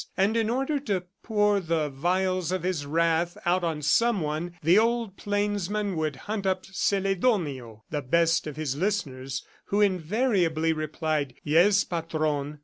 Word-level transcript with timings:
And 0.17 0.35
in 0.35 0.49
order 0.49 0.79
to 0.79 1.03
pour 1.21 1.59
the 1.59 1.87
vials 1.87 2.51
of 2.51 2.63
his 2.63 2.87
wrath 2.87 3.37
out 3.45 3.63
on 3.63 3.83
someone, 3.83 4.55
the 4.63 4.79
old 4.79 5.15
plainsman 5.15 5.95
would 5.95 6.15
hunt 6.25 6.47
up 6.47 6.65
Celedonio, 6.65 7.83
the 7.91 8.01
best 8.01 8.47
of 8.47 8.55
his 8.55 8.75
listeners, 8.75 9.45
who 9.65 9.79
invariably 9.79 10.73
replied, 10.73 11.35
"Yes, 11.43 11.83
Patron. 11.83 12.57